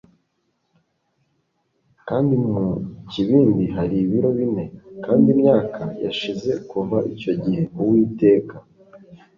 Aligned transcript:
kandi 2.07 2.33
mu 2.49 2.65
kibindi 3.11 3.63
hari 3.75 3.95
ibiro 4.03 4.29
bine. 4.37 4.65
kandi 5.05 5.25
imyaka 5.35 5.81
yashize 6.05 6.51
kuva 6.69 6.97
icyo 7.13 7.33
gihe, 7.43 7.63
uwiteka 7.81 8.55